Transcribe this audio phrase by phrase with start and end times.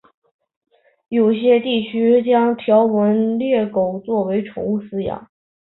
[1.09, 5.29] 有些地区将条纹鬣狗作为宠物饲养。